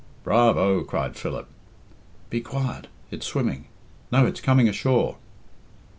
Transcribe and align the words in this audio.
"Bravo!" 0.23 0.81
cried 0.83 1.15
Philip. 1.15 1.47
"Be 2.31 2.41
quiet. 2.41 2.87
It's 3.11 3.23
swimming. 3.27 3.65
No, 4.11 4.25
it's 4.25 4.41
coming 4.41 4.67
ashore." 4.67 5.17